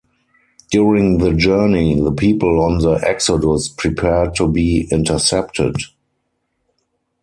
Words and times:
During 0.71 1.19
the 1.19 1.31
journey, 1.31 1.93
the 2.01 2.11
people 2.11 2.59
on 2.63 2.79
the 2.79 2.93
"Exodus" 3.07 3.67
prepared 3.69 4.33
to 4.37 4.47
be 4.47 4.87
intercepted. 4.91 5.75